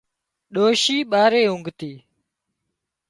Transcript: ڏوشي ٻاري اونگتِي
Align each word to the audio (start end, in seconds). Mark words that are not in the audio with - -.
ڏوشي 0.53 0.97
ٻاري 1.11 1.41
اونگتِي 1.49 1.91